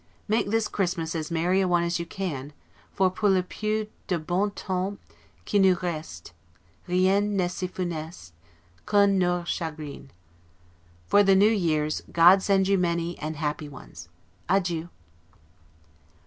[0.27, 2.53] Make this Christmas as merry a one as you can;
[2.91, 4.97] for 'pour le peu du bon tems
[5.45, 6.31] qui nous reste,
[6.87, 8.31] rien nest si funeste,
[8.87, 10.09] qu'un noir chagrin'.
[11.05, 14.09] For the new years God send you many, and happy ones!
[14.49, 14.89] Adieu.